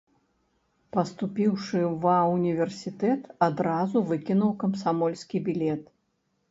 [0.95, 5.83] Паступіўшы ва ўніверсітэт, адразу выкінуў камсамольскі білет.